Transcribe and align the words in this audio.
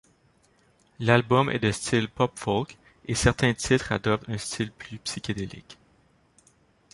L'album 0.99 1.51
est 1.51 1.59
de 1.59 1.71
style 1.71 2.09
pop-folk, 2.09 2.75
et 3.05 3.13
certains 3.13 3.53
titres 3.53 3.91
adoptent 3.91 4.29
un 4.29 4.39
style 4.39 4.71
plus 4.71 4.97
psychédélique. 4.97 5.77